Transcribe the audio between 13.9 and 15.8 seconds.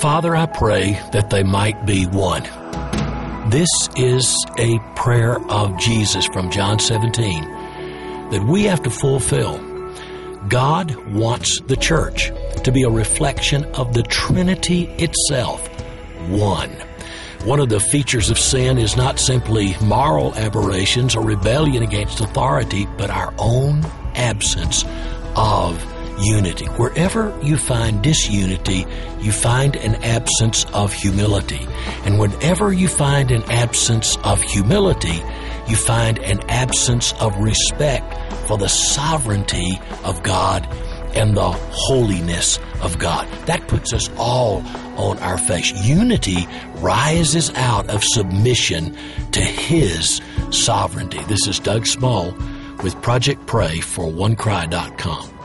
the Trinity itself,